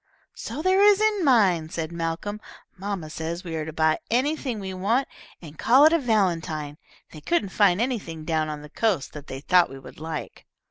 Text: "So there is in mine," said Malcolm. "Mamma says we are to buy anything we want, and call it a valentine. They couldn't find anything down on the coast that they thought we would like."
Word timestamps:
"So 0.33 0.63
there 0.63 0.81
is 0.81 0.99
in 0.99 1.23
mine," 1.23 1.69
said 1.69 1.91
Malcolm. 1.91 2.41
"Mamma 2.75 3.07
says 3.11 3.43
we 3.43 3.55
are 3.55 3.65
to 3.65 3.71
buy 3.71 3.99
anything 4.09 4.59
we 4.59 4.73
want, 4.73 5.07
and 5.43 5.59
call 5.59 5.85
it 5.85 5.93
a 5.93 5.99
valentine. 5.99 6.79
They 7.11 7.21
couldn't 7.21 7.49
find 7.49 7.79
anything 7.79 8.25
down 8.25 8.49
on 8.49 8.63
the 8.63 8.69
coast 8.71 9.13
that 9.13 9.27
they 9.27 9.41
thought 9.41 9.69
we 9.69 9.77
would 9.77 9.99
like." 9.99 10.47